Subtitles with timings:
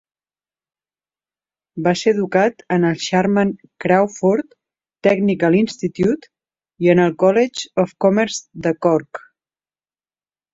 [1.87, 3.51] Va ser educat en el Sharman
[3.85, 4.57] Crawford
[5.09, 6.31] Technical Institute
[6.87, 9.23] i en el College of Commerce de Cork.